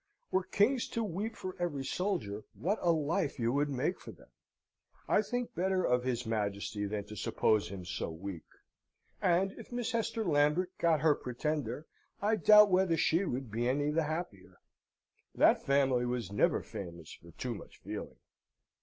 [0.31, 4.29] Were kings to weep for every soldier, what a life you would make for them!
[5.07, 8.45] I think better of his Majesty than to suppose him so weak;
[9.21, 11.85] and, if Miss Hester Lambert got her Pretender,
[12.19, 14.57] I doubt whether she would be any the happier.
[15.35, 18.17] That family was never famous for too much feeling."